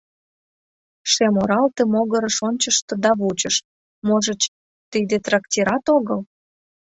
[1.11, 3.55] Шем оралте могырыш ончышто да вучыш—
[4.07, 4.41] можыч,
[4.91, 6.19] тиде трактират огыл?